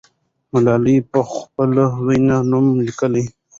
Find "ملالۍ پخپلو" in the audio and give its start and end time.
0.51-1.85